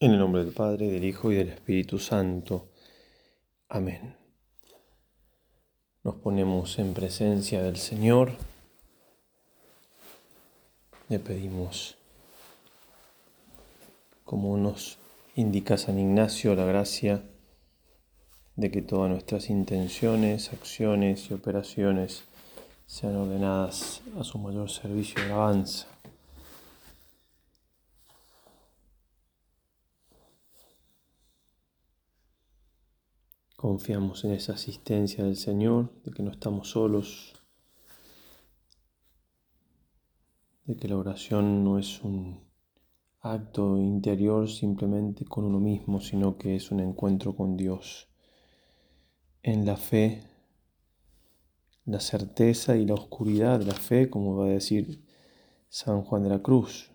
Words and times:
En 0.00 0.10
el 0.10 0.18
nombre 0.18 0.44
del 0.44 0.52
Padre, 0.52 0.90
del 0.90 1.04
Hijo 1.04 1.30
y 1.30 1.36
del 1.36 1.50
Espíritu 1.50 2.00
Santo. 2.00 2.68
Amén. 3.68 4.16
Nos 6.02 6.16
ponemos 6.16 6.80
en 6.80 6.94
presencia 6.94 7.62
del 7.62 7.76
Señor. 7.76 8.32
Le 11.08 11.20
pedimos, 11.20 11.96
como 14.24 14.56
nos 14.56 14.98
indica 15.36 15.78
San 15.78 16.00
Ignacio, 16.00 16.56
la 16.56 16.64
gracia 16.64 17.22
de 18.56 18.72
que 18.72 18.82
todas 18.82 19.08
nuestras 19.08 19.48
intenciones, 19.48 20.52
acciones 20.52 21.30
y 21.30 21.34
operaciones 21.34 22.24
sean 22.86 23.14
ordenadas 23.14 24.02
a 24.18 24.24
su 24.24 24.38
mayor 24.38 24.70
servicio 24.70 25.22
y 25.22 25.26
alabanza 25.26 25.93
Confiamos 33.64 34.22
en 34.26 34.32
esa 34.32 34.52
asistencia 34.52 35.24
del 35.24 35.36
Señor, 35.36 35.90
de 36.02 36.10
que 36.12 36.22
no 36.22 36.30
estamos 36.30 36.68
solos, 36.68 37.32
de 40.66 40.76
que 40.76 40.86
la 40.86 40.98
oración 40.98 41.64
no 41.64 41.78
es 41.78 42.02
un 42.02 42.44
acto 43.20 43.78
interior 43.78 44.50
simplemente 44.50 45.24
con 45.24 45.46
uno 45.46 45.60
mismo, 45.60 46.02
sino 46.02 46.36
que 46.36 46.56
es 46.56 46.70
un 46.72 46.80
encuentro 46.80 47.34
con 47.34 47.56
Dios. 47.56 48.10
En 49.42 49.64
la 49.64 49.78
fe, 49.78 50.20
la 51.86 52.00
certeza 52.00 52.76
y 52.76 52.84
la 52.84 52.92
oscuridad 52.92 53.60
de 53.60 53.64
la 53.64 53.72
fe, 53.72 54.10
como 54.10 54.36
va 54.36 54.44
a 54.44 54.50
decir 54.50 55.06
San 55.70 56.02
Juan 56.02 56.22
de 56.22 56.28
la 56.28 56.42
Cruz. 56.42 56.90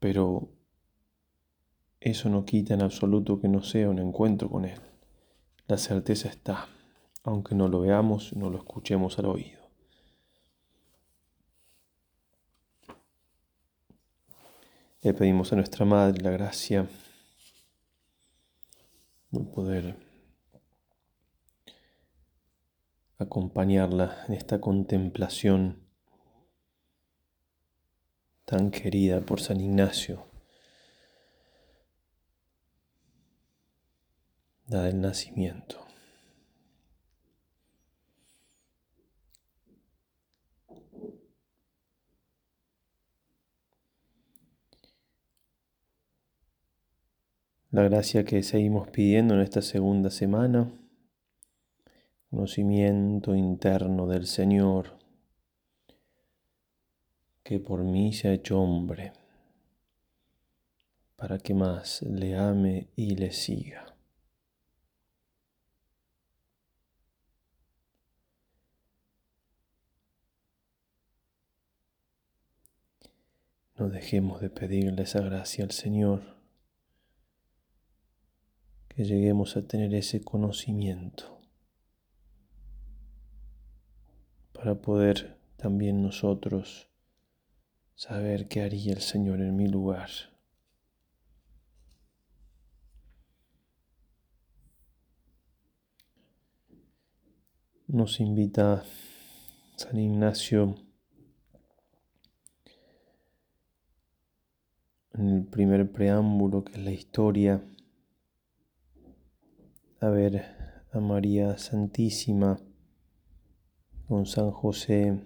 Pero 0.00 0.59
eso 2.00 2.30
no 2.30 2.46
quita 2.46 2.72
en 2.74 2.82
absoluto 2.82 3.40
que 3.40 3.48
no 3.48 3.62
sea 3.62 3.90
un 3.90 3.98
encuentro 3.98 4.48
con 4.48 4.64
Él. 4.64 4.80
La 5.66 5.76
certeza 5.76 6.28
está, 6.28 6.66
aunque 7.22 7.54
no 7.54 7.68
lo 7.68 7.80
veamos, 7.80 8.34
no 8.34 8.48
lo 8.48 8.56
escuchemos 8.56 9.18
al 9.18 9.26
oído. 9.26 9.60
Le 15.02 15.14
pedimos 15.14 15.52
a 15.52 15.56
nuestra 15.56 15.84
Madre 15.84 16.22
la 16.22 16.30
gracia 16.30 16.88
de 19.30 19.40
poder 19.40 19.96
acompañarla 23.18 24.24
en 24.26 24.34
esta 24.34 24.60
contemplación 24.60 25.86
tan 28.46 28.70
querida 28.70 29.20
por 29.20 29.40
San 29.40 29.60
Ignacio 29.60 30.29
la 34.70 34.84
del 34.84 35.00
nacimiento. 35.00 35.84
La 47.72 47.82
gracia 47.82 48.24
que 48.24 48.44
seguimos 48.44 48.88
pidiendo 48.88 49.34
en 49.34 49.40
esta 49.40 49.60
segunda 49.60 50.08
semana, 50.10 50.72
conocimiento 52.30 53.34
interno 53.34 54.06
del 54.06 54.26
Señor, 54.26 54.98
que 57.42 57.58
por 57.58 57.82
mí 57.82 58.12
se 58.12 58.28
ha 58.28 58.32
hecho 58.32 58.60
hombre, 58.60 59.12
para 61.16 61.38
que 61.38 61.54
más 61.54 62.02
le 62.02 62.36
ame 62.36 62.88
y 62.94 63.16
le 63.16 63.32
siga. 63.32 63.89
No 73.80 73.88
dejemos 73.88 74.42
de 74.42 74.50
pedirle 74.50 75.04
esa 75.04 75.20
gracia 75.22 75.64
al 75.64 75.70
Señor, 75.70 76.20
que 78.90 79.06
lleguemos 79.06 79.56
a 79.56 79.66
tener 79.66 79.94
ese 79.94 80.22
conocimiento 80.22 81.40
para 84.52 84.74
poder 84.82 85.38
también 85.56 86.02
nosotros 86.02 86.90
saber 87.94 88.48
qué 88.48 88.60
haría 88.60 88.92
el 88.92 89.00
Señor 89.00 89.40
en 89.40 89.56
mi 89.56 89.66
lugar. 89.66 90.10
Nos 97.86 98.20
invita 98.20 98.84
San 99.76 99.98
Ignacio 99.98 100.89
en 105.20 105.28
el 105.28 105.44
primer 105.44 105.92
preámbulo, 105.92 106.64
que 106.64 106.72
es 106.72 106.78
la 106.78 106.92
historia, 106.92 107.62
a 110.00 110.08
ver 110.08 110.82
a 110.92 110.98
María 110.98 111.58
Santísima 111.58 112.58
con 114.08 114.24
San 114.24 114.50
José. 114.50 115.22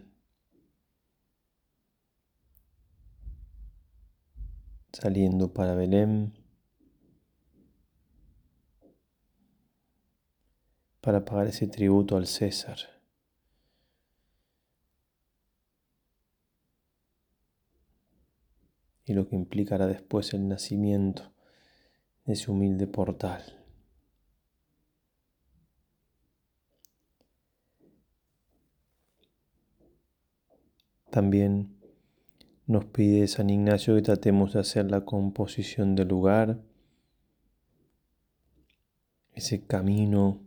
Saliendo 4.92 5.52
para 5.52 5.74
Belén. 5.74 6.34
Para 11.00 11.24
pagar 11.24 11.46
ese 11.46 11.68
tributo 11.68 12.16
al 12.16 12.26
César. 12.26 12.93
Y 19.06 19.12
lo 19.12 19.28
que 19.28 19.36
implicará 19.36 19.86
después 19.86 20.32
el 20.34 20.48
nacimiento 20.48 21.32
de 22.24 22.32
ese 22.34 22.50
humilde 22.50 22.86
portal. 22.86 23.42
También 31.10 31.76
nos 32.66 32.86
pide 32.86 33.28
San 33.28 33.50
Ignacio 33.50 33.94
que 33.94 34.02
tratemos 34.02 34.54
de 34.54 34.60
hacer 34.60 34.90
la 34.90 35.04
composición 35.04 35.94
del 35.94 36.08
lugar, 36.08 36.60
ese 39.32 39.64
camino, 39.64 40.40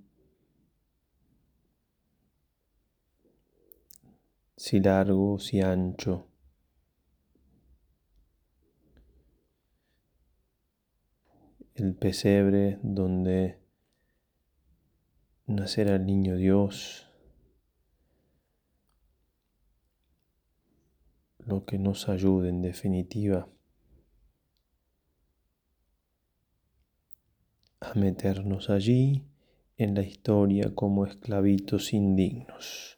si 4.58 4.80
largo, 4.80 5.40
si 5.40 5.62
ancho, 5.62 6.27
el 11.76 11.96
pesebre 11.96 12.80
donde 12.82 13.60
nacerá 15.46 15.96
el 15.96 16.06
niño 16.06 16.36
Dios, 16.36 17.10
lo 21.40 21.66
que 21.66 21.80
nos 21.80 22.10
ayude 22.10 22.50
en 22.50 22.62
definitiva 22.62 23.48
a 27.80 27.94
meternos 27.94 28.70
allí 28.70 29.24
en 29.78 29.96
la 29.96 30.02
historia 30.02 30.74
como 30.74 31.06
esclavitos 31.06 31.94
indignos. 31.94 32.97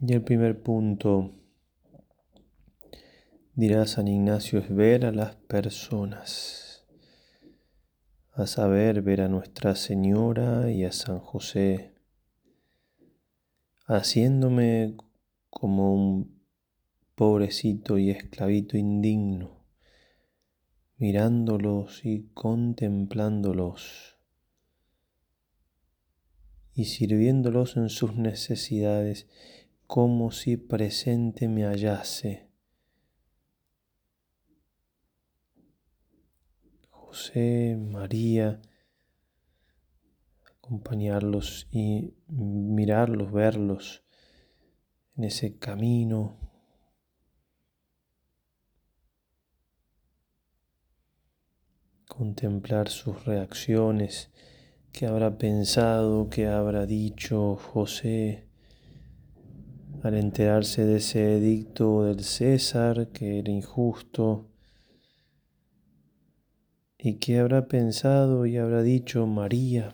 Y 0.00 0.12
el 0.12 0.22
primer 0.22 0.62
punto, 0.62 1.32
dirá 3.54 3.84
San 3.88 4.06
Ignacio, 4.06 4.60
es 4.60 4.72
ver 4.72 5.04
a 5.04 5.10
las 5.10 5.34
personas, 5.34 6.86
a 8.32 8.46
saber, 8.46 9.02
ver 9.02 9.22
a 9.22 9.28
Nuestra 9.28 9.74
Señora 9.74 10.70
y 10.70 10.84
a 10.84 10.92
San 10.92 11.18
José, 11.18 11.94
haciéndome 13.86 14.96
como 15.50 15.92
un 15.92 16.42
pobrecito 17.16 17.98
y 17.98 18.10
esclavito 18.10 18.76
indigno, 18.78 19.64
mirándolos 20.96 22.04
y 22.04 22.28
contemplándolos 22.34 24.16
y 26.72 26.84
sirviéndolos 26.84 27.76
en 27.76 27.88
sus 27.88 28.14
necesidades 28.14 29.26
como 29.88 30.30
si 30.32 30.58
presente 30.58 31.48
me 31.48 31.64
hallase. 31.64 32.46
José, 36.90 37.74
María, 37.80 38.60
acompañarlos 40.58 41.68
y 41.70 42.12
mirarlos, 42.26 43.32
verlos 43.32 44.04
en 45.16 45.24
ese 45.24 45.56
camino. 45.58 46.36
Contemplar 52.06 52.90
sus 52.90 53.24
reacciones, 53.24 54.30
qué 54.92 55.06
habrá 55.06 55.38
pensado, 55.38 56.28
qué 56.28 56.46
habrá 56.46 56.84
dicho 56.84 57.56
José 57.56 58.47
al 60.02 60.14
enterarse 60.14 60.84
de 60.84 60.98
ese 60.98 61.36
edicto 61.36 62.04
del 62.04 62.22
César, 62.22 63.08
que 63.08 63.38
era 63.40 63.50
injusto, 63.50 64.48
y 66.98 67.14
qué 67.14 67.38
habrá 67.38 67.68
pensado 67.68 68.46
y 68.46 68.56
habrá 68.56 68.82
dicho 68.82 69.26
María. 69.26 69.92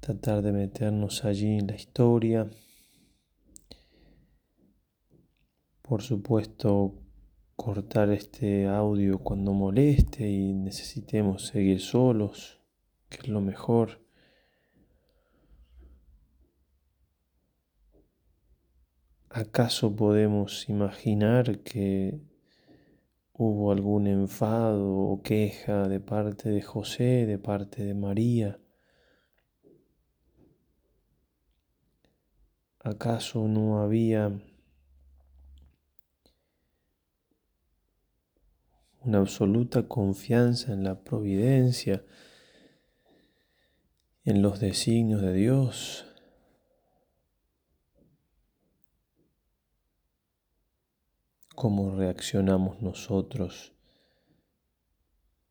Tratar 0.00 0.42
de 0.42 0.52
meternos 0.52 1.24
allí 1.24 1.58
en 1.58 1.66
la 1.66 1.74
historia. 1.74 2.48
Por 5.82 6.02
supuesto, 6.02 6.94
cortar 7.56 8.10
este 8.10 8.66
audio 8.66 9.18
cuando 9.18 9.52
moleste 9.52 10.30
y 10.30 10.54
necesitemos 10.54 11.46
seguir 11.46 11.80
solos, 11.80 12.60
que 13.08 13.18
es 13.18 13.28
lo 13.28 13.40
mejor. 13.40 14.07
¿Acaso 19.38 19.94
podemos 19.94 20.68
imaginar 20.68 21.60
que 21.60 22.18
hubo 23.34 23.70
algún 23.70 24.08
enfado 24.08 24.90
o 24.90 25.22
queja 25.22 25.86
de 25.86 26.00
parte 26.00 26.48
de 26.48 26.60
José, 26.60 27.24
de 27.24 27.38
parte 27.38 27.84
de 27.84 27.94
María? 27.94 28.58
¿Acaso 32.80 33.46
no 33.46 33.80
había 33.80 34.32
una 39.04 39.18
absoluta 39.18 39.86
confianza 39.86 40.72
en 40.72 40.82
la 40.82 41.04
providencia, 41.04 42.04
en 44.24 44.42
los 44.42 44.58
designios 44.58 45.22
de 45.22 45.32
Dios? 45.32 46.07
Cómo 51.58 51.90
reaccionamos 51.90 52.80
nosotros 52.80 53.72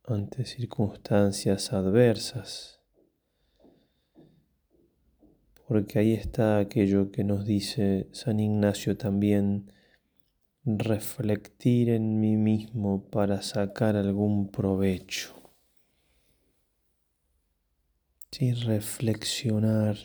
ante 0.06 0.46
circunstancias 0.46 1.74
adversas. 1.74 2.80
Porque 5.68 6.00
ahí 6.00 6.14
está 6.14 6.60
aquello 6.60 7.12
que 7.12 7.26
nos 7.26 7.46
dice 7.46 8.08
San 8.14 8.40
Ignacio 8.40 8.96
también, 8.96 9.74
reflectir 10.64 11.90
en 11.90 12.22
mí 12.22 12.38
mismo 12.38 13.04
para 13.10 13.42
sacar 13.42 13.98
algún 13.98 14.50
provecho. 14.50 15.36
Sí, 18.32 18.54
reflexionar 18.54 19.98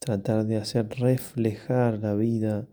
tratar 0.00 0.44
de 0.44 0.58
hacer 0.58 0.86
reflejar 0.98 1.98
la 1.98 2.14
vida 2.14 2.66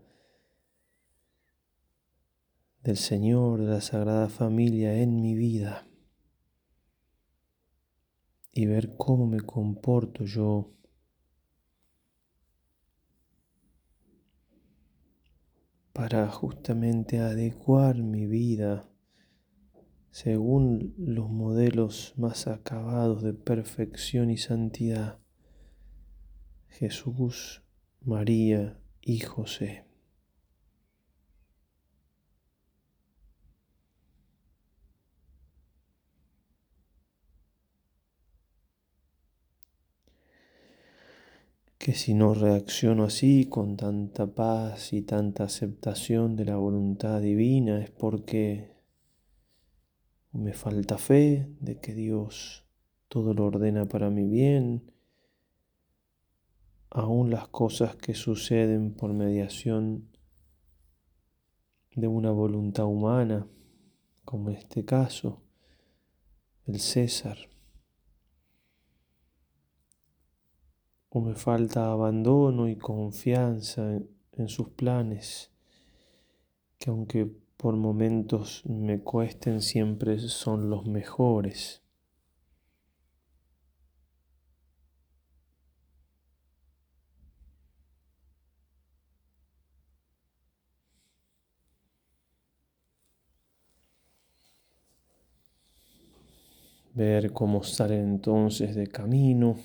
del 2.82 2.96
Señor, 2.96 3.60
de 3.60 3.66
la 3.66 3.80
Sagrada 3.80 4.28
Familia 4.28 4.94
en 5.00 5.20
mi 5.20 5.34
vida 5.34 5.88
y 8.52 8.66
ver 8.66 8.96
cómo 8.96 9.26
me 9.26 9.40
comporto 9.40 10.24
yo 10.24 10.72
para 15.92 16.28
justamente 16.28 17.18
adecuar 17.18 18.02
mi 18.02 18.26
vida 18.26 18.88
según 20.10 20.94
los 20.96 21.28
modelos 21.28 22.14
más 22.16 22.46
acabados 22.46 23.22
de 23.22 23.34
perfección 23.34 24.30
y 24.30 24.36
santidad, 24.36 25.18
Jesús, 26.68 27.62
María 28.00 28.80
y 29.00 29.20
José. 29.20 29.87
Que 41.88 41.94
si 41.94 42.12
no 42.12 42.34
reacciono 42.34 43.04
así 43.04 43.46
con 43.46 43.78
tanta 43.78 44.26
paz 44.26 44.92
y 44.92 45.00
tanta 45.00 45.44
aceptación 45.44 46.36
de 46.36 46.44
la 46.44 46.56
voluntad 46.56 47.18
divina 47.18 47.82
es 47.82 47.90
porque 47.90 48.76
me 50.32 50.52
falta 50.52 50.98
fe 50.98 51.48
de 51.60 51.80
que 51.80 51.94
Dios 51.94 52.66
todo 53.08 53.32
lo 53.32 53.46
ordena 53.46 53.86
para 53.86 54.10
mi 54.10 54.28
bien, 54.28 54.92
aún 56.90 57.30
las 57.30 57.48
cosas 57.48 57.96
que 57.96 58.12
suceden 58.12 58.92
por 58.92 59.14
mediación 59.14 60.10
de 61.96 62.06
una 62.06 62.32
voluntad 62.32 62.84
humana, 62.84 63.46
como 64.26 64.50
en 64.50 64.56
este 64.56 64.84
caso, 64.84 65.40
el 66.66 66.80
César. 66.80 67.38
O 71.10 71.20
me 71.20 71.34
falta 71.34 71.90
abandono 71.90 72.68
y 72.68 72.76
confianza 72.76 74.00
en, 74.32 74.48
sus 74.48 74.68
planes, 74.70 75.50
que 76.78 76.90
aunque 76.90 77.26
por 77.56 77.76
momentos 77.76 78.62
me 78.66 79.00
cuesten, 79.00 79.62
siempre 79.62 80.18
son 80.18 80.70
los 80.70 80.86
mejores. 80.86 81.82
ver 96.94 97.32
cómo 97.32 97.62
sale 97.62 98.00
entonces 98.00 98.74
de 98.74 98.88
camino. 98.88 99.56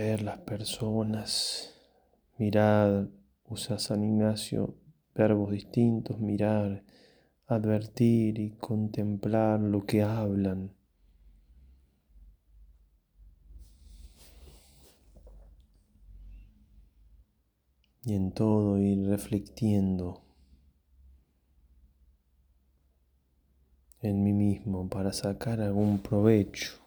Ver 0.00 0.22
las 0.22 0.38
personas, 0.38 1.74
mirar, 2.38 3.10
usa 3.44 3.78
San 3.78 4.02
Ignacio 4.02 4.74
verbos 5.14 5.50
distintos, 5.50 6.18
mirar, 6.18 6.82
advertir 7.46 8.38
y 8.38 8.52
contemplar 8.52 9.60
lo 9.60 9.84
que 9.84 10.02
hablan. 10.02 10.72
Y 18.02 18.14
en 18.14 18.32
todo 18.32 18.78
ir 18.78 19.06
reflexionando 19.06 20.22
en 24.00 24.24
mí 24.24 24.32
mismo 24.32 24.88
para 24.88 25.12
sacar 25.12 25.60
algún 25.60 25.98
provecho. 25.98 26.79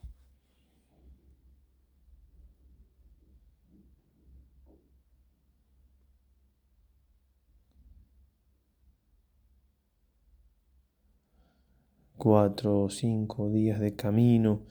Cuatro 12.23 12.83
o 12.83 12.89
cinco 12.89 13.49
días 13.49 13.81
de 13.81 13.97
camino, 13.97 14.61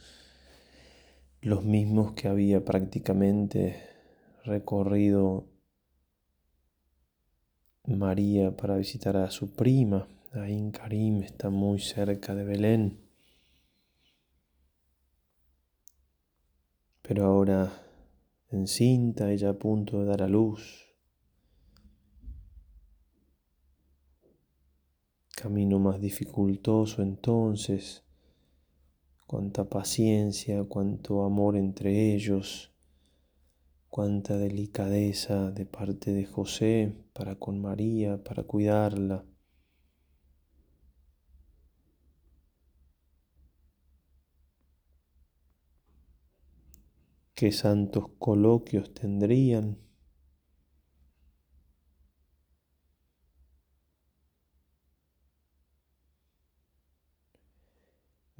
los 1.42 1.62
mismos 1.64 2.12
que 2.12 2.28
había 2.28 2.64
prácticamente 2.64 3.76
recorrido 4.42 5.44
María 7.84 8.56
para 8.56 8.78
visitar 8.78 9.18
a 9.18 9.30
su 9.30 9.52
prima. 9.52 10.08
Ain 10.32 10.70
Karim 10.70 11.22
está 11.24 11.50
muy 11.50 11.78
cerca 11.78 12.34
de 12.34 12.44
Belén. 12.44 12.98
Pero 17.02 17.26
ahora 17.26 17.70
encinta, 18.50 19.30
ella 19.30 19.50
a 19.50 19.58
punto 19.58 20.00
de 20.00 20.06
dar 20.06 20.22
a 20.22 20.26
luz. 20.26 20.91
Camino 25.42 25.80
más 25.80 26.00
dificultoso 26.00 27.02
entonces, 27.02 28.04
cuánta 29.26 29.68
paciencia, 29.68 30.62
cuánto 30.62 31.24
amor 31.24 31.56
entre 31.56 32.14
ellos, 32.14 32.72
cuánta 33.90 34.38
delicadeza 34.38 35.50
de 35.50 35.66
parte 35.66 36.12
de 36.12 36.26
José 36.26 36.92
para 37.12 37.34
con 37.34 37.60
María, 37.60 38.22
para 38.22 38.44
cuidarla. 38.44 39.24
Qué 47.34 47.50
santos 47.50 48.10
coloquios 48.20 48.94
tendrían. 48.94 49.76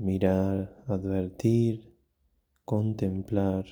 Mirar, 0.02 0.82
advertir, 0.88 1.96
contemplar. 2.64 3.64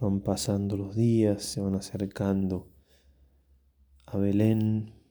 Van 0.00 0.20
pasando 0.20 0.76
los 0.76 0.96
días, 0.96 1.44
se 1.44 1.60
van 1.60 1.76
acercando 1.76 2.72
a 4.06 4.18
Belén. 4.18 5.03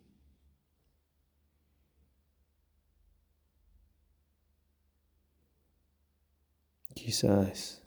Quizás 7.03 7.83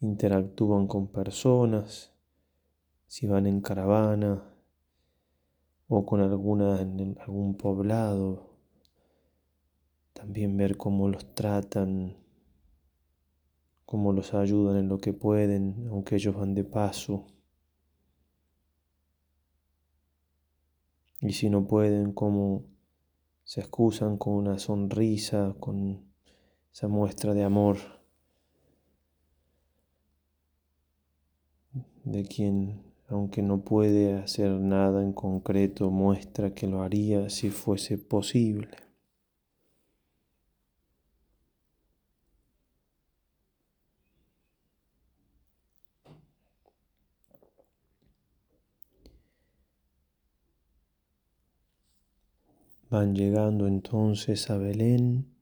interactúan 0.00 0.88
con 0.88 1.06
personas, 1.06 2.12
si 3.06 3.28
van 3.28 3.46
en 3.46 3.60
caravana 3.60 4.42
o 5.86 6.04
con 6.04 6.20
alguna 6.20 6.80
en 6.80 7.16
algún 7.20 7.56
poblado, 7.56 8.56
también 10.14 10.56
ver 10.56 10.76
cómo 10.76 11.08
los 11.08 11.32
tratan 11.32 12.16
cómo 13.84 14.12
los 14.12 14.34
ayudan 14.34 14.78
en 14.78 14.88
lo 14.88 14.98
que 14.98 15.12
pueden, 15.12 15.86
aunque 15.88 16.16
ellos 16.16 16.34
van 16.34 16.52
de 16.52 16.64
paso. 16.64 17.28
Y 21.20 21.34
si 21.34 21.48
no 21.50 21.68
pueden, 21.68 22.12
cómo 22.12 22.64
se 23.44 23.60
excusan 23.60 24.18
con 24.18 24.32
una 24.32 24.58
sonrisa, 24.58 25.54
con 25.60 26.04
esa 26.72 26.88
muestra 26.88 27.32
de 27.32 27.44
amor 27.44 27.99
de 32.04 32.24
quien, 32.24 32.82
aunque 33.08 33.42
no 33.42 33.62
puede 33.62 34.14
hacer 34.14 34.50
nada 34.52 35.02
en 35.02 35.12
concreto, 35.12 35.90
muestra 35.90 36.54
que 36.54 36.66
lo 36.66 36.82
haría 36.82 37.30
si 37.30 37.50
fuese 37.50 37.98
posible. 37.98 38.68
Van 52.90 53.14
llegando 53.14 53.68
entonces 53.68 54.50
a 54.50 54.58
Belén. 54.58 55.39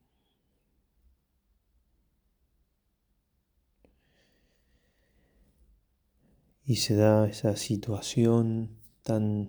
Y 6.68 6.76
se 6.76 6.96
da 6.96 7.26
esa 7.26 7.56
situación 7.56 8.76
tan 9.02 9.48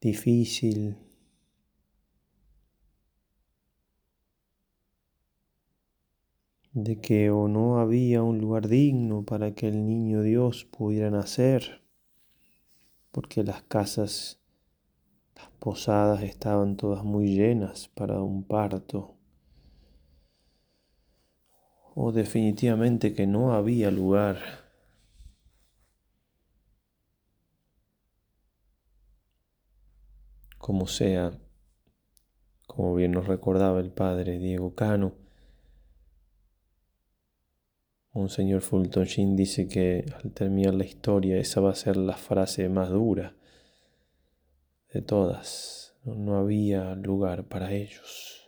difícil, 0.00 0.96
de 6.74 7.00
que 7.00 7.30
o 7.30 7.48
no 7.48 7.80
había 7.80 8.22
un 8.22 8.38
lugar 8.38 8.68
digno 8.68 9.24
para 9.24 9.56
que 9.56 9.66
el 9.66 9.84
niño 9.84 10.22
Dios 10.22 10.64
pudiera 10.64 11.10
nacer, 11.10 11.82
porque 13.10 13.42
las 13.42 13.64
casas 13.64 14.38
las 15.34 15.48
posadas 15.58 16.22
estaban 16.22 16.76
todas 16.76 17.02
muy 17.02 17.34
llenas 17.34 17.88
para 17.88 18.22
un 18.22 18.44
parto. 18.44 19.16
O 21.96 22.12
definitivamente 22.12 23.12
que 23.12 23.26
no 23.26 23.54
había 23.54 23.90
lugar. 23.90 24.63
Como 30.64 30.86
sea, 30.86 31.38
como 32.66 32.94
bien 32.94 33.12
nos 33.12 33.26
recordaba 33.26 33.80
el 33.80 33.90
padre 33.90 34.38
Diego 34.38 34.74
Cano, 34.74 35.12
Monseñor 38.14 38.62
Fulton 38.62 39.04
Sheen 39.04 39.36
dice 39.36 39.68
que 39.68 40.06
al 40.16 40.32
terminar 40.32 40.72
la 40.72 40.86
historia 40.86 41.36
esa 41.36 41.60
va 41.60 41.72
a 41.72 41.74
ser 41.74 41.98
la 41.98 42.16
frase 42.16 42.70
más 42.70 42.88
dura 42.88 43.36
de 44.90 45.02
todas. 45.02 45.98
No 46.02 46.38
había 46.38 46.94
lugar 46.94 47.44
para 47.44 47.70
ellos. 47.72 48.43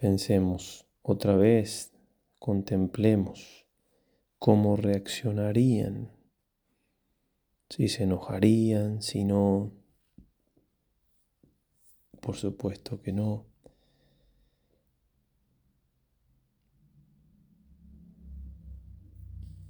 Pensemos 0.00 0.86
otra 1.02 1.36
vez, 1.36 1.92
contemplemos 2.38 3.66
cómo 4.38 4.76
reaccionarían, 4.76 6.10
si 7.68 7.86
se 7.88 8.04
enojarían, 8.04 9.02
si 9.02 9.24
no, 9.24 9.72
por 12.22 12.36
supuesto 12.36 13.02
que 13.02 13.12
no. 13.12 13.44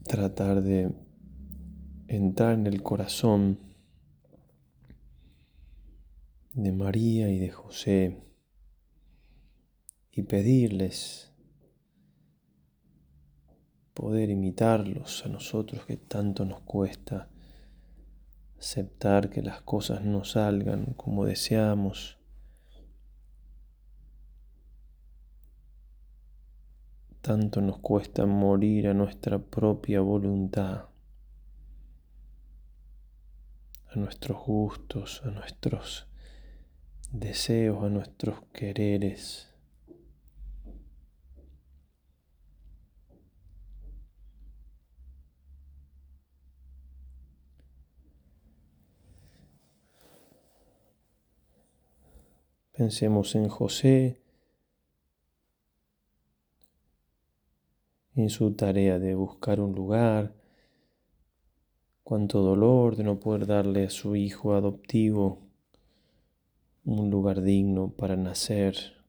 Tratar 0.04 0.62
de 0.62 0.94
entrar 2.06 2.54
en 2.54 2.68
el 2.68 2.84
corazón 2.84 3.58
de 6.52 6.70
María 6.70 7.28
y 7.30 7.40
de 7.40 7.50
José 7.50 8.29
y 10.12 10.22
pedirles 10.22 11.32
poder 13.94 14.30
imitarlos 14.30 15.24
a 15.26 15.28
nosotros 15.28 15.84
que 15.86 15.96
tanto 15.96 16.44
nos 16.44 16.60
cuesta 16.60 17.28
aceptar 18.58 19.30
que 19.30 19.42
las 19.42 19.62
cosas 19.62 20.02
no 20.02 20.24
salgan 20.24 20.94
como 20.94 21.24
deseamos 21.24 22.20
tanto 27.20 27.60
nos 27.60 27.78
cuesta 27.78 28.26
morir 28.26 28.88
a 28.88 28.94
nuestra 28.94 29.38
propia 29.38 30.00
voluntad, 30.00 30.86
a 33.88 33.96
nuestros 33.96 34.44
gustos, 34.44 35.22
a 35.24 35.30
nuestros 35.30 36.06
deseos, 37.12 37.84
a 37.84 37.88
nuestros 37.88 38.42
quereres. 38.52 39.49
Pensemos 52.80 53.34
en 53.34 53.46
José, 53.50 54.22
en 58.14 58.30
su 58.30 58.54
tarea 58.54 58.98
de 58.98 59.14
buscar 59.14 59.60
un 59.60 59.74
lugar, 59.74 60.32
cuánto 62.02 62.40
dolor 62.40 62.96
de 62.96 63.04
no 63.04 63.20
poder 63.20 63.46
darle 63.46 63.84
a 63.84 63.90
su 63.90 64.16
hijo 64.16 64.54
adoptivo 64.54 65.40
un 66.86 67.10
lugar 67.10 67.42
digno 67.42 67.90
para 67.90 68.16
nacer. 68.16 68.99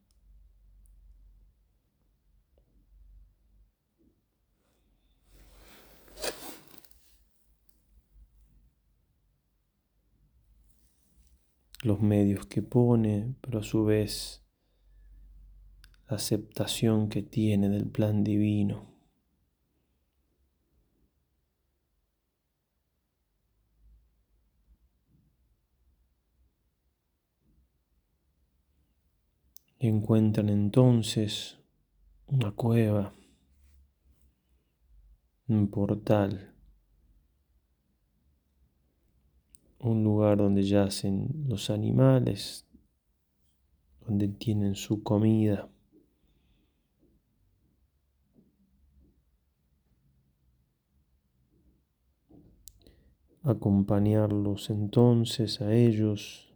los 11.82 12.00
medios 12.00 12.46
que 12.46 12.62
pone, 12.62 13.34
pero 13.40 13.58
a 13.58 13.62
su 13.62 13.84
vez 13.84 14.44
la 16.08 16.16
aceptación 16.16 17.08
que 17.08 17.22
tiene 17.22 17.68
del 17.68 17.88
plan 17.88 18.22
divino. 18.22 18.90
Y 29.80 29.88
encuentran 29.88 30.48
entonces 30.48 31.58
una 32.28 32.52
cueva, 32.52 33.12
un 35.48 35.68
portal. 35.68 36.51
Un 39.82 40.04
lugar 40.04 40.38
donde 40.38 40.62
yacen 40.62 41.28
los 41.48 41.68
animales, 41.68 42.66
donde 44.06 44.28
tienen 44.28 44.74
su 44.74 45.02
comida. 45.02 45.68
Acompañarlos 53.44 54.70
entonces 54.70 55.60
a 55.60 55.74
ellos 55.74 56.52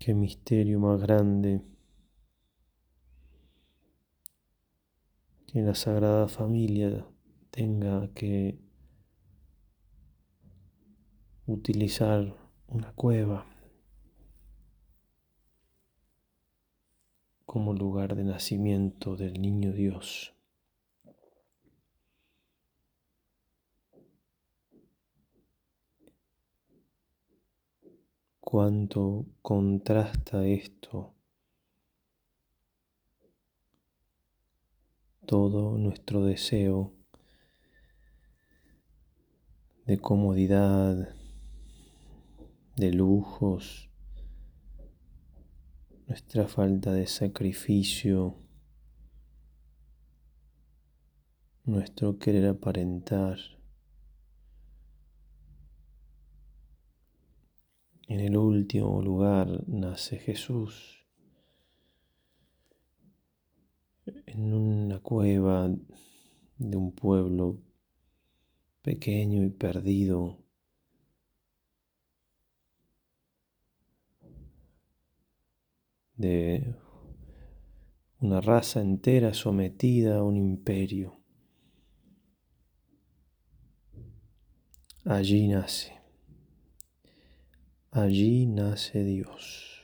Qué 0.00 0.14
misterio 0.14 0.80
más 0.80 0.98
grande 0.98 1.60
que 5.52 5.62
la 5.62 5.74
Sagrada 5.74 6.28
Familia 6.28 7.04
tenga 7.50 8.08
que 8.14 8.58
utilizar 11.46 12.36
una 12.68 12.92
cueva 12.92 13.46
como 17.46 17.74
lugar 17.74 18.14
de 18.14 18.22
nacimiento 18.22 19.16
del 19.16 19.40
niño 19.40 19.72
Dios. 19.72 20.34
cuánto 28.40 29.26
contrasta 29.42 30.44
esto 30.44 31.14
todo 35.30 35.78
nuestro 35.78 36.24
deseo 36.24 36.92
de 39.86 39.96
comodidad, 39.96 41.14
de 42.74 42.92
lujos, 42.92 43.88
nuestra 46.08 46.48
falta 46.48 46.92
de 46.92 47.06
sacrificio, 47.06 48.34
nuestro 51.64 52.18
querer 52.18 52.48
aparentar. 52.48 53.38
En 58.08 58.18
el 58.18 58.36
último 58.36 59.00
lugar 59.00 59.62
nace 59.68 60.18
Jesús 60.18 60.99
en 64.26 64.52
una 64.52 65.00
cueva 65.00 65.70
de 66.58 66.76
un 66.76 66.92
pueblo 66.92 67.58
pequeño 68.82 69.42
y 69.44 69.50
perdido. 69.50 70.40
de 76.20 76.74
una 78.20 78.42
raza 78.42 78.82
entera 78.82 79.32
sometida 79.32 80.18
a 80.18 80.22
un 80.22 80.36
imperio. 80.36 81.18
Allí 85.06 85.48
nace. 85.48 85.94
Allí 87.90 88.44
nace 88.44 89.02
Dios. 89.02 89.79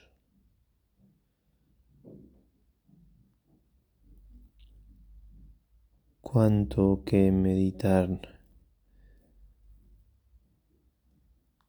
Cuánto 6.36 7.02
que 7.06 7.32
meditar, 7.32 8.20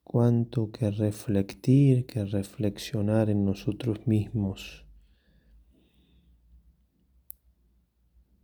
cuánto 0.03 0.73
que 0.73 0.91
reflectir, 0.91 2.06
que 2.06 2.25
reflexionar 2.25 3.30
en 3.30 3.45
nosotros 3.45 4.06
mismos, 4.06 4.86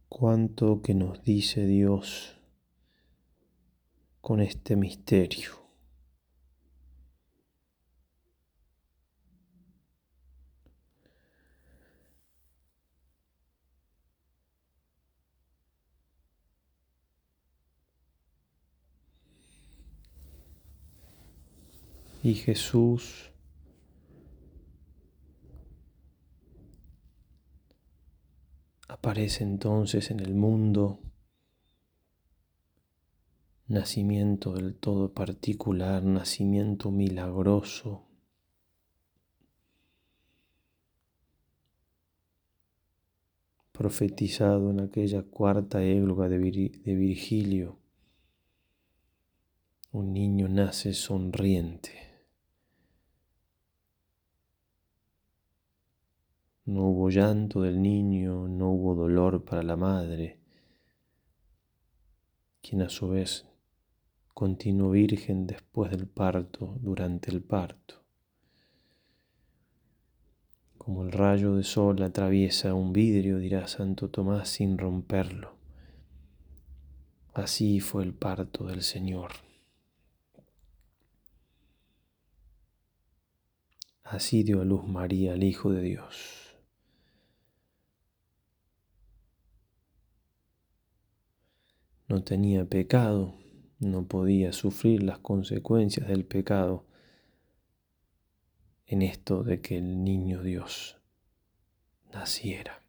cuánto 0.07 0.81
que 0.81 0.93
nos 0.93 1.21
dice 1.23 1.65
Dios 1.65 2.39
con 4.21 4.39
este 4.39 4.77
misterio. 4.77 5.62
Y 22.23 22.35
Jesús 22.35 23.33
aparece 28.87 29.43
entonces 29.43 30.09
en 30.09 30.21
el 30.21 30.33
mundo, 30.33 31.01
nacimiento 33.67 34.53
del 34.53 34.73
todo 34.73 35.13
particular, 35.13 36.01
nacimiento 36.03 36.91
milagroso. 36.91 38.07
profetizado 43.73 44.69
en 44.69 44.79
aquella 44.81 45.23
cuarta 45.23 45.83
égloga 45.83 46.29
de, 46.29 46.37
Virgilio, 46.37 47.79
un 49.91 50.13
niño 50.13 50.47
nace 50.47 50.93
sonriente. 50.93 52.12
No 56.65 56.83
hubo 56.87 57.09
llanto 57.09 57.61
del 57.61 57.81
niño, 57.81 58.47
no 58.47 58.69
hubo 58.69 58.95
dolor 58.95 59.43
para 59.43 59.63
la 59.63 59.75
madre, 59.75 60.39
quien 62.61 62.81
a 62.81 62.89
su 62.89 63.09
vez 63.09 63.45
continuó 64.33 64.91
virgen 64.91 65.45
después 65.45 65.91
del 65.91 66.07
parto, 66.07 66.77
durante 66.79 67.31
el 67.31 67.41
parto. 67.41 68.01
Como 70.77 71.03
el 71.03 71.11
rayo 71.11 71.55
de 71.55 71.63
sol 71.63 72.01
atraviesa 72.01 72.73
un 72.73 72.93
vidrio, 72.93 73.39
dirá 73.39 73.67
Santo 73.67 74.09
Tomás, 74.09 74.47
sin 74.47 74.77
romperlo. 74.77 75.55
Así 77.33 77.79
fue 77.79 78.03
el 78.03 78.13
parto 78.13 78.65
del 78.65 78.83
Señor. 78.83 79.31
Así 84.03 84.43
dio 84.43 84.61
a 84.61 84.65
luz 84.65 84.85
María, 84.87 85.33
el 85.33 85.43
Hijo 85.43 85.71
de 85.71 85.81
Dios. 85.81 86.42
No 92.13 92.23
tenía 92.23 92.63
pecado, 92.63 93.33
no 93.79 94.05
podía 94.05 94.53
sufrir 94.53 95.01
las 95.01 95.17
consecuencias 95.17 96.07
del 96.07 96.25
pecado 96.25 96.85
en 98.85 99.01
esto 99.01 99.43
de 99.43 99.61
que 99.61 99.79
el 99.79 100.03
niño 100.03 100.43
Dios 100.43 100.97
naciera. 102.13 102.83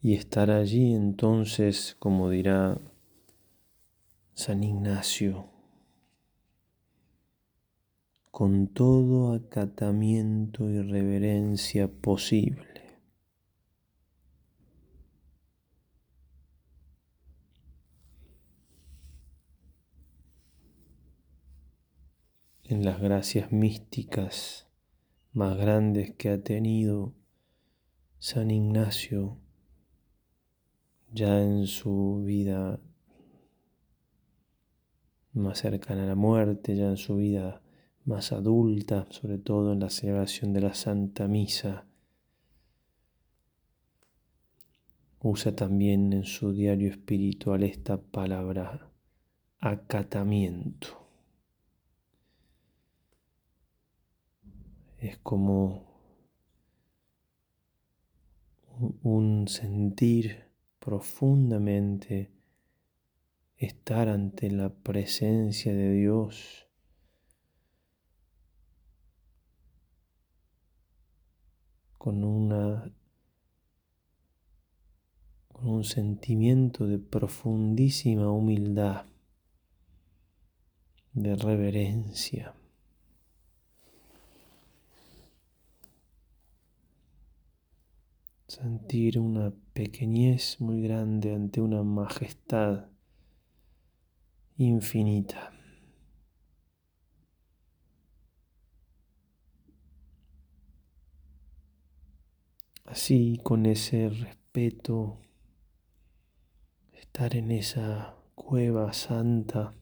Y 0.00 0.14
estar 0.14 0.50
allí 0.50 0.92
entonces, 0.92 1.94
como 2.00 2.30
dirá 2.30 2.80
San 4.34 4.64
Ignacio, 4.64 5.51
con 8.32 8.66
todo 8.66 9.34
acatamiento 9.34 10.68
y 10.68 10.82
reverencia 10.82 11.86
posible. 11.86 12.72
en 22.64 22.86
las 22.86 23.02
gracias 23.02 23.52
místicas 23.52 24.66
más 25.32 25.58
grandes 25.58 26.14
que 26.14 26.30
ha 26.30 26.42
tenido 26.42 27.12
San 28.18 28.50
Ignacio 28.50 29.36
ya 31.12 31.42
en 31.42 31.66
su 31.66 32.22
vida 32.24 32.80
más 35.34 35.58
cercana 35.58 36.04
a 36.04 36.06
la 36.06 36.14
muerte, 36.14 36.74
ya 36.74 36.86
en 36.86 36.96
su 36.96 37.16
vida 37.16 37.61
más 38.04 38.32
adulta, 38.32 39.06
sobre 39.10 39.38
todo 39.38 39.72
en 39.72 39.80
la 39.80 39.90
celebración 39.90 40.52
de 40.52 40.60
la 40.60 40.74
Santa 40.74 41.28
Misa, 41.28 41.86
usa 45.20 45.54
también 45.54 46.12
en 46.12 46.24
su 46.24 46.52
diario 46.52 46.90
espiritual 46.90 47.62
esta 47.62 48.00
palabra 48.00 48.90
acatamiento. 49.60 51.06
Es 54.98 55.18
como 55.18 55.92
un 59.02 59.46
sentir 59.48 60.44
profundamente 60.80 62.32
estar 63.56 64.08
ante 64.08 64.50
la 64.50 64.70
presencia 64.70 65.72
de 65.72 65.92
Dios. 65.92 66.66
Con 72.02 72.24
una 72.24 72.92
con 75.52 75.68
un 75.68 75.84
sentimiento 75.84 76.88
de 76.88 76.98
profundísima 76.98 78.28
humildad, 78.28 79.06
de 81.12 81.36
reverencia. 81.36 82.54
sentir 88.48 89.20
una 89.20 89.52
pequeñez 89.72 90.60
muy 90.60 90.82
grande 90.82 91.32
ante 91.32 91.60
una 91.60 91.84
majestad 91.84 92.86
infinita. 94.56 95.51
Así, 102.92 103.40
con 103.42 103.64
ese 103.64 104.10
respeto, 104.10 105.18
estar 106.92 107.34
en 107.34 107.50
esa 107.50 108.18
cueva 108.34 108.92
santa. 108.92 109.72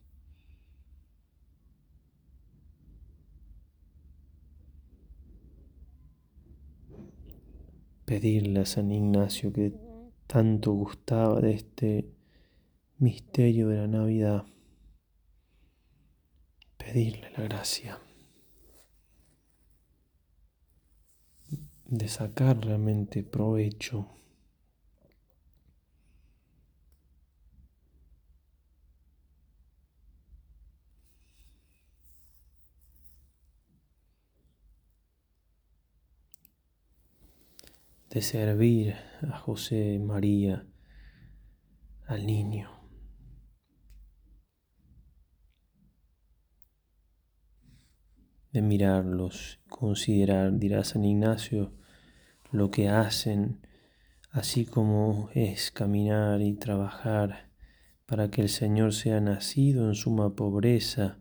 Pedirle 8.05 8.61
a 8.61 8.65
San 8.65 8.93
Ignacio 8.93 9.53
que 9.53 9.73
tanto 10.29 10.73
gustaba 10.75 11.41
de 11.41 11.55
este 11.55 12.15
misterio 12.99 13.67
de 13.67 13.79
la 13.79 13.89
Navidad, 13.89 14.47
pedirle 16.77 17.29
la 17.33 17.43
gracia 17.43 17.99
de 21.91 22.07
sacar 22.07 22.65
realmente 22.65 23.25
provecho 23.25 24.07
de 38.11 38.23
servir 38.23 38.95
a 39.23 39.37
José 39.39 39.99
María, 39.99 40.67
al 42.07 42.27
niño. 42.27 42.71
De 48.53 48.63
mirarlos, 48.63 49.61
considerar, 49.69 50.59
dirá 50.59 50.83
San 50.83 51.05
Ignacio, 51.05 51.80
lo 52.53 52.71
que 52.71 52.89
hacen, 52.89 53.61
así 54.31 54.65
como 54.65 55.31
es 55.35 55.71
caminar 55.71 56.41
y 56.41 56.55
trabajar 56.55 57.51
para 58.07 58.31
que 58.31 58.43
el 58.43 58.49
Señor 58.49 58.93
sea 58.93 59.21
nacido 59.21 59.87
en 59.87 59.95
suma 59.95 60.35
pobreza 60.35 61.19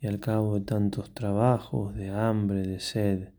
y 0.00 0.06
al 0.06 0.20
cabo 0.20 0.58
de 0.58 0.64
tantos 0.64 1.12
trabajos, 1.12 1.94
de 1.94 2.10
hambre, 2.10 2.66
de 2.66 2.80
sed, 2.80 3.32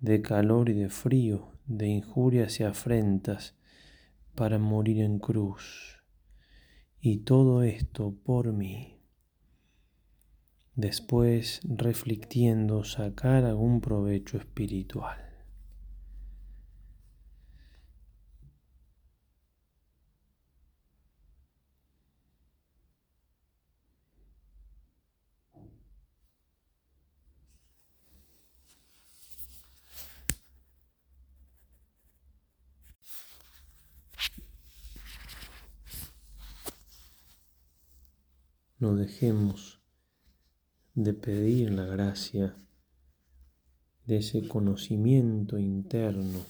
de 0.00 0.20
calor 0.22 0.68
y 0.68 0.74
de 0.74 0.88
frío, 0.88 1.52
de 1.66 1.88
injurias 1.88 2.60
y 2.60 2.64
afrentas 2.64 3.54
para 4.34 4.58
morir 4.58 5.00
en 5.00 5.18
cruz. 5.18 6.02
Y 7.00 7.18
todo 7.18 7.62
esto 7.62 8.14
por 8.24 8.52
mí. 8.52 9.00
Después, 10.74 11.60
reflectiendo, 11.64 12.84
sacar 12.84 13.44
algún 13.44 13.80
provecho 13.80 14.38
espiritual. 14.38 15.23
No 38.84 38.94
dejemos 38.94 39.80
de 40.94 41.14
pedir 41.14 41.72
la 41.72 41.86
gracia 41.86 42.54
de 44.04 44.18
ese 44.18 44.46
conocimiento 44.46 45.58
interno. 45.58 46.44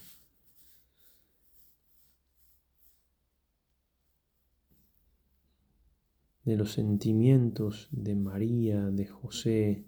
De 6.43 6.57
los 6.57 6.73
sentimientos 6.73 7.87
de 7.93 8.17
María, 8.17 8.81
de 8.91 9.07
José, 9.07 9.87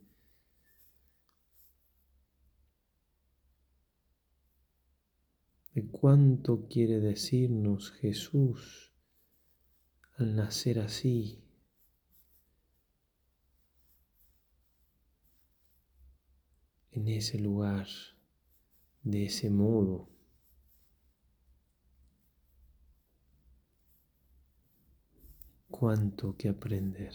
de 5.74 5.88
cuánto 5.88 6.68
quiere 6.68 7.00
decirnos 7.00 7.90
Jesús 7.90 8.92
al 10.16 10.36
nacer 10.36 10.78
así, 10.78 11.42
en 16.96 17.08
ese 17.08 17.38
lugar, 17.38 17.86
de 19.02 19.26
ese 19.26 19.50
modo. 19.50 20.08
Cuánto 25.68 26.34
que 26.38 26.48
aprender. 26.48 27.12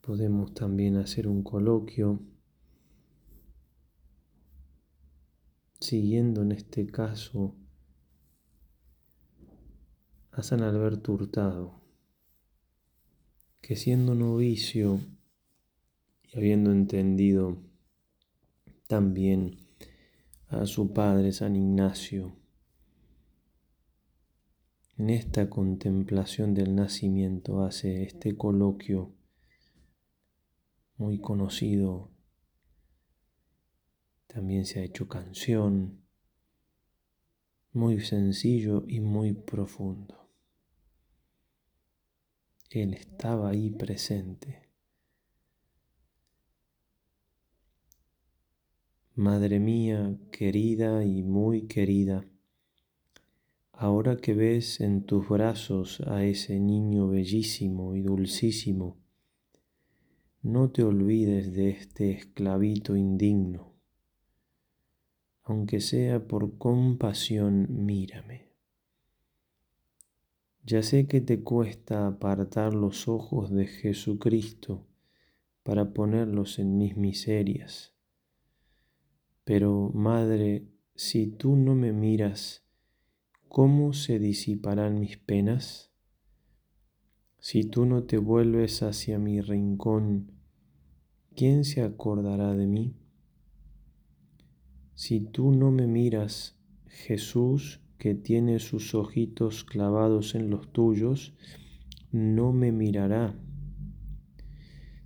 Podemos 0.00 0.54
también 0.54 0.96
hacer 0.96 1.26
un 1.26 1.42
coloquio 1.42 2.20
siguiendo 5.86 6.42
en 6.42 6.50
este 6.50 6.84
caso 6.88 7.54
a 10.32 10.42
San 10.42 10.62
Alberto 10.62 11.12
Hurtado, 11.12 11.80
que 13.60 13.76
siendo 13.76 14.16
novicio 14.16 14.98
y 16.24 16.38
habiendo 16.38 16.72
entendido 16.72 17.62
también 18.88 19.68
a 20.48 20.66
su 20.66 20.92
padre 20.92 21.30
San 21.30 21.54
Ignacio, 21.54 22.34
en 24.98 25.10
esta 25.10 25.48
contemplación 25.48 26.52
del 26.52 26.74
nacimiento 26.74 27.62
hace 27.62 28.02
este 28.02 28.36
coloquio 28.36 29.14
muy 30.96 31.20
conocido 31.20 32.15
también 34.36 34.66
se 34.66 34.80
ha 34.80 34.84
hecho 34.84 35.08
canción, 35.08 36.02
muy 37.72 38.00
sencillo 38.00 38.84
y 38.86 39.00
muy 39.00 39.32
profundo. 39.32 40.28
Él 42.68 42.92
estaba 42.92 43.48
ahí 43.48 43.70
presente. 43.70 44.68
Madre 49.14 49.58
mía, 49.58 50.18
querida 50.30 51.02
y 51.02 51.22
muy 51.22 51.62
querida, 51.62 52.26
ahora 53.72 54.18
que 54.18 54.34
ves 54.34 54.82
en 54.82 55.06
tus 55.06 55.26
brazos 55.30 56.02
a 56.02 56.24
ese 56.24 56.60
niño 56.60 57.08
bellísimo 57.08 57.96
y 57.96 58.02
dulcísimo, 58.02 58.98
no 60.42 60.70
te 60.72 60.82
olvides 60.82 61.54
de 61.54 61.70
este 61.70 62.10
esclavito 62.10 62.96
indigno 62.96 63.75
aunque 65.46 65.80
sea 65.80 66.26
por 66.26 66.58
compasión, 66.58 67.68
mírame. 67.70 68.50
Ya 70.64 70.82
sé 70.82 71.06
que 71.06 71.20
te 71.20 71.44
cuesta 71.44 72.08
apartar 72.08 72.74
los 72.74 73.06
ojos 73.06 73.52
de 73.52 73.68
Jesucristo 73.68 74.88
para 75.62 75.94
ponerlos 75.94 76.58
en 76.58 76.76
mis 76.76 76.96
miserias. 76.96 77.94
Pero, 79.44 79.92
Madre, 79.94 80.66
si 80.96 81.28
tú 81.28 81.54
no 81.54 81.76
me 81.76 81.92
miras, 81.92 82.64
¿cómo 83.46 83.92
se 83.92 84.18
disiparán 84.18 84.98
mis 84.98 85.16
penas? 85.16 85.92
Si 87.38 87.62
tú 87.62 87.86
no 87.86 88.02
te 88.02 88.18
vuelves 88.18 88.82
hacia 88.82 89.20
mi 89.20 89.40
rincón, 89.40 90.32
¿quién 91.36 91.64
se 91.64 91.82
acordará 91.82 92.52
de 92.54 92.66
mí? 92.66 92.96
Si 94.96 95.20
tú 95.20 95.52
no 95.52 95.70
me 95.70 95.86
miras, 95.86 96.56
Jesús, 96.86 97.80
que 97.98 98.14
tiene 98.14 98.58
sus 98.60 98.94
ojitos 98.94 99.62
clavados 99.62 100.34
en 100.34 100.48
los 100.48 100.72
tuyos, 100.72 101.34
no 102.12 102.54
me 102.54 102.72
mirará. 102.72 103.38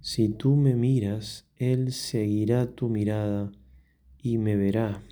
Si 0.01 0.29
tú 0.29 0.55
me 0.55 0.77
miras, 0.77 1.51
Él 1.57 1.93
seguirá 1.93 2.71
tu 2.71 2.89
mirada 2.89 3.51
y 4.23 4.39
me 4.39 4.55
verá. 4.55 5.03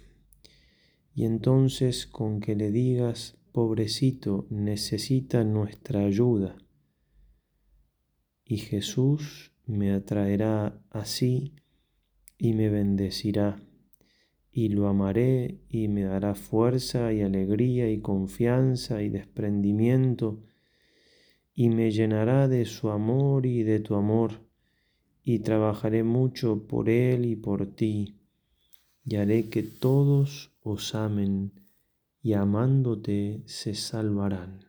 Y 1.12 1.25
entonces 1.25 2.07
con 2.07 2.38
que 2.38 2.55
le 2.55 2.71
digas, 2.71 3.37
pobrecito, 3.51 4.47
necesita 4.49 5.43
nuestra 5.43 6.05
ayuda. 6.05 6.57
Y 8.45 8.59
Jesús 8.59 9.51
me 9.67 9.91
atraerá 9.93 10.81
así 10.91 11.57
y 12.38 12.53
me 12.53 12.69
bendecirá 12.69 13.61
y 14.59 14.71
lo 14.71 14.88
amaré 14.88 15.61
y 15.71 15.87
me 15.87 16.03
dará 16.03 16.35
fuerza 16.35 17.12
y 17.12 17.21
alegría 17.21 17.88
y 17.92 18.01
confianza 18.01 19.03
y 19.03 19.09
desprendimiento 19.09 20.42
y 21.55 21.68
me 21.68 21.92
llenará 21.92 22.49
de 22.49 22.64
su 22.64 22.90
amor 22.90 23.47
y 23.47 23.62
de 23.62 23.79
tu 23.79 23.94
amor 23.94 24.40
y 25.23 25.38
trabajaré 25.38 26.03
mucho 26.03 26.66
por 26.66 26.88
él 26.88 27.25
y 27.25 27.37
por 27.37 27.66
ti 27.66 28.16
y 29.05 29.14
haré 29.14 29.49
que 29.49 29.62
todos 29.62 30.51
os 30.64 30.92
amen 30.97 31.53
y 32.21 32.33
amándote 32.33 33.44
se 33.47 33.75
salvarán. 33.75 34.64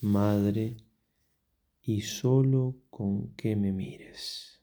Madre, 0.00 0.76
y 1.82 2.02
solo 2.02 2.76
con 2.88 3.34
que 3.34 3.56
me 3.56 3.72
mires. 3.72 4.59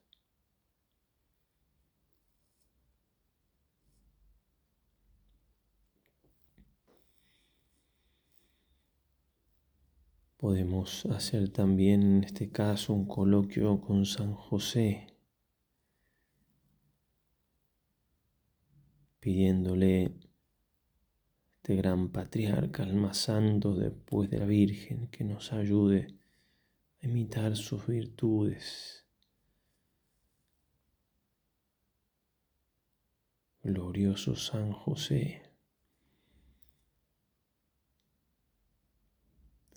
Podemos 10.48 11.06
hacer 11.08 11.50
también 11.50 12.02
en 12.04 12.24
este 12.24 12.50
caso 12.50 12.94
un 12.94 13.06
coloquio 13.06 13.82
con 13.82 14.06
San 14.06 14.34
José, 14.34 15.08
pidiéndole 19.20 20.14
este 21.58 21.76
gran 21.76 22.14
patriarca, 22.14 22.86
más 22.86 23.18
santo 23.18 23.76
después 23.76 24.30
de 24.30 24.40
la 24.40 24.46
Virgen, 24.46 25.10
que 25.10 25.26
nos 25.26 25.52
ayude 25.52 26.16
a 27.02 27.08
imitar 27.08 27.58
sus 27.58 27.86
virtudes. 27.86 29.06
Glorioso 33.64 34.38
San 34.38 34.72
José. 34.72 35.47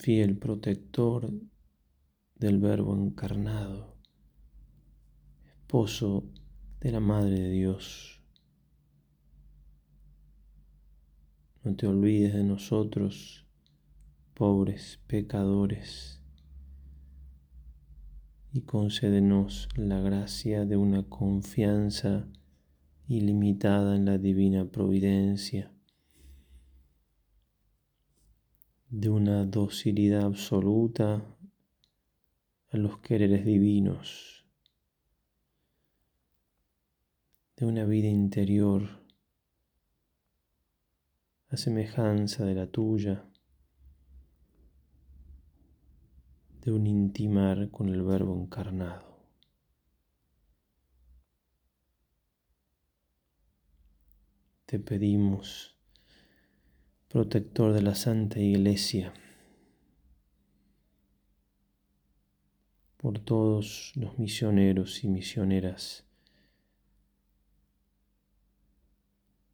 Fiel 0.00 0.38
protector 0.38 1.30
del 2.34 2.58
Verbo 2.58 2.96
encarnado, 2.96 3.98
esposo 5.44 6.24
de 6.80 6.90
la 6.90 7.00
Madre 7.00 7.38
de 7.38 7.50
Dios. 7.50 8.22
No 11.62 11.76
te 11.76 11.86
olvides 11.86 12.32
de 12.32 12.44
nosotros, 12.44 13.44
pobres 14.32 14.98
pecadores, 15.06 16.22
y 18.54 18.62
concédenos 18.62 19.68
la 19.76 20.00
gracia 20.00 20.64
de 20.64 20.78
una 20.78 21.02
confianza 21.10 22.26
ilimitada 23.06 23.96
en 23.96 24.06
la 24.06 24.16
divina 24.16 24.64
providencia 24.64 25.74
de 28.90 29.08
una 29.08 29.44
docilidad 29.44 30.24
absoluta 30.24 31.22
a 32.72 32.76
los 32.76 32.98
quereres 32.98 33.44
divinos, 33.44 34.44
de 37.56 37.66
una 37.66 37.84
vida 37.84 38.08
interior 38.08 39.00
a 41.50 41.56
semejanza 41.56 42.44
de 42.44 42.54
la 42.56 42.66
tuya, 42.66 43.24
de 46.60 46.72
un 46.72 46.88
intimar 46.88 47.70
con 47.70 47.90
el 47.90 48.02
Verbo 48.02 48.34
encarnado. 48.34 49.20
Te 54.66 54.80
pedimos 54.80 55.79
protector 57.10 57.72
de 57.72 57.82
la 57.82 57.96
Santa 57.96 58.38
Iglesia, 58.38 59.12
por 62.98 63.18
todos 63.18 63.92
los 63.96 64.16
misioneros 64.20 65.02
y 65.02 65.08
misioneras 65.08 66.06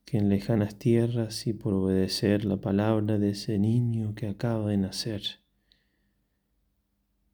que 0.04 0.18
en 0.18 0.28
lejanas 0.28 0.78
tierras 0.78 1.46
y 1.46 1.54
por 1.54 1.72
obedecer 1.72 2.44
la 2.44 2.58
palabra 2.58 3.18
de 3.18 3.30
ese 3.30 3.58
niño 3.58 4.14
que 4.14 4.28
acaba 4.28 4.68
de 4.68 4.76
nacer, 4.76 5.22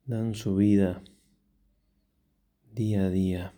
dan 0.05 0.37
su 0.37 0.55
vida 0.55 1.03
día 2.73 3.07
a 3.07 3.11
día, 3.11 3.55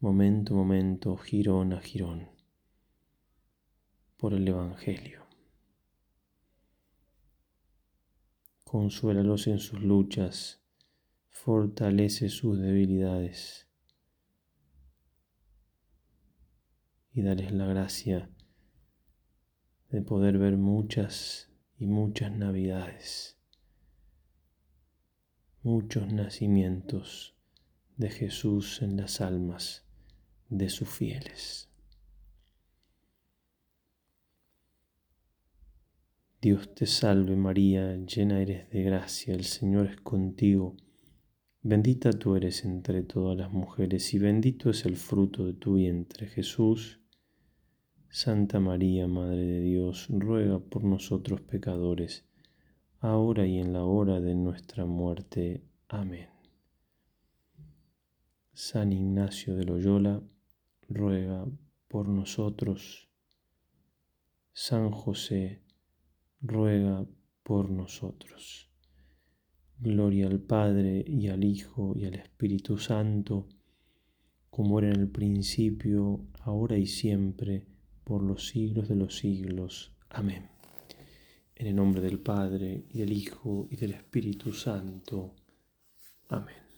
momento 0.00 0.54
a 0.54 0.56
momento, 0.56 1.16
girón 1.16 1.72
a 1.72 1.80
girón 1.80 2.31
por 4.22 4.34
el 4.34 4.46
Evangelio. 4.46 5.26
Consuélalos 8.62 9.48
en 9.48 9.58
sus 9.58 9.82
luchas, 9.82 10.62
fortalece 11.28 12.28
sus 12.28 12.56
debilidades 12.60 13.68
y 17.10 17.22
dales 17.22 17.50
la 17.50 17.66
gracia 17.66 18.30
de 19.90 20.02
poder 20.02 20.38
ver 20.38 20.56
muchas 20.56 21.50
y 21.76 21.88
muchas 21.88 22.30
navidades, 22.30 23.40
muchos 25.64 26.12
nacimientos 26.12 27.34
de 27.96 28.08
Jesús 28.08 28.82
en 28.82 28.98
las 28.98 29.20
almas 29.20 29.84
de 30.48 30.68
sus 30.68 30.88
fieles. 30.88 31.71
Dios 36.42 36.74
te 36.74 36.86
salve 36.86 37.36
María, 37.36 37.94
llena 37.98 38.40
eres 38.42 38.68
de 38.70 38.82
gracia, 38.82 39.32
el 39.32 39.44
Señor 39.44 39.86
es 39.86 40.00
contigo. 40.00 40.74
Bendita 41.62 42.10
tú 42.10 42.34
eres 42.34 42.64
entre 42.64 43.04
todas 43.04 43.36
las 43.38 43.52
mujeres 43.52 44.12
y 44.12 44.18
bendito 44.18 44.68
es 44.70 44.84
el 44.84 44.96
fruto 44.96 45.46
de 45.46 45.52
tu 45.52 45.74
vientre, 45.74 46.26
Jesús. 46.26 46.98
Santa 48.10 48.58
María, 48.58 49.06
Madre 49.06 49.44
de 49.44 49.60
Dios, 49.60 50.08
ruega 50.10 50.58
por 50.58 50.82
nosotros 50.82 51.40
pecadores, 51.42 52.24
ahora 52.98 53.46
y 53.46 53.60
en 53.60 53.72
la 53.72 53.84
hora 53.84 54.20
de 54.20 54.34
nuestra 54.34 54.84
muerte. 54.84 55.62
Amén. 55.86 56.28
San 58.52 58.92
Ignacio 58.92 59.54
de 59.54 59.64
Loyola, 59.64 60.20
ruega 60.88 61.46
por 61.86 62.08
nosotros. 62.08 63.08
San 64.52 64.90
José, 64.90 65.62
ruega 66.42 67.06
por 67.42 67.70
nosotros. 67.70 68.68
Gloria 69.78 70.26
al 70.26 70.40
Padre 70.40 71.04
y 71.06 71.28
al 71.28 71.44
Hijo 71.44 71.94
y 71.96 72.04
al 72.04 72.14
Espíritu 72.14 72.78
Santo, 72.78 73.48
como 74.50 74.78
era 74.78 74.90
en 74.90 75.00
el 75.00 75.08
principio, 75.08 76.26
ahora 76.40 76.76
y 76.76 76.86
siempre, 76.86 77.66
por 78.04 78.22
los 78.22 78.48
siglos 78.48 78.88
de 78.88 78.96
los 78.96 79.16
siglos. 79.16 79.96
Amén. 80.10 80.50
En 81.54 81.66
el 81.68 81.76
nombre 81.76 82.00
del 82.00 82.20
Padre 82.20 82.84
y 82.90 82.98
del 82.98 83.12
Hijo 83.12 83.68
y 83.70 83.76
del 83.76 83.92
Espíritu 83.92 84.52
Santo. 84.52 85.34
Amén. 86.28 86.71